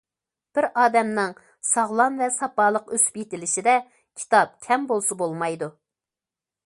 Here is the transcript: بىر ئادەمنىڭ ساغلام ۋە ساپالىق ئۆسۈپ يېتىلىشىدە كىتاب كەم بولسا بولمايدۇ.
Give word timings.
بىر 0.57 0.65
ئادەمنىڭ 0.83 1.35
ساغلام 1.71 2.17
ۋە 2.21 2.29
ساپالىق 2.37 2.89
ئۆسۈپ 2.97 3.21
يېتىلىشىدە 3.23 3.77
كىتاب 4.23 4.57
كەم 4.69 4.89
بولسا 4.93 5.19
بولمايدۇ. 5.25 5.71